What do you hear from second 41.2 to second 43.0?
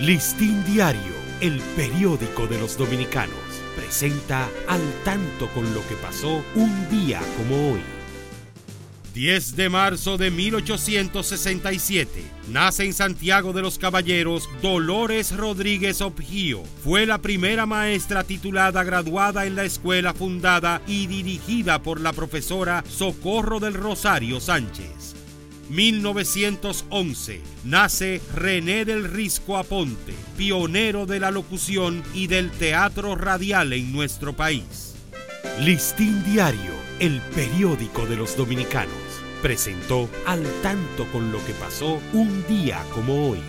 lo que pasó un día